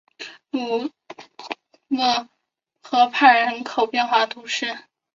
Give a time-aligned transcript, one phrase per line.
[0.49, 0.89] 鲁
[1.89, 2.27] 勒
[2.81, 4.79] 河畔维雷人口变化图示